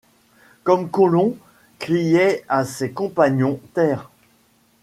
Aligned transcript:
Comme 0.63 0.89
Colomb 0.89 1.37
criait 1.77 2.43
à 2.49 2.65
ses 2.65 2.89
compagnons: 2.91 3.59
Terre! 3.75 4.09